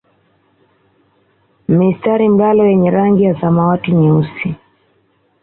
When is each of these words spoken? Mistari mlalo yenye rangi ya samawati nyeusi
Mistari 1.67 2.29
mlalo 2.29 2.65
yenye 2.67 2.89
rangi 2.91 3.23
ya 3.23 3.41
samawati 3.41 3.91
nyeusi 3.91 4.55